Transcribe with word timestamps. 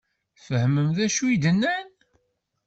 Tefhem 0.43 0.75
d 0.95 0.97
acu 1.05 1.23
i 1.27 1.37
d-nnan? 1.43 1.87